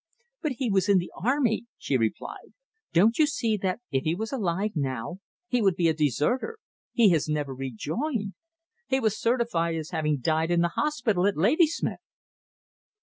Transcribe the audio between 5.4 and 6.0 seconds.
he would be a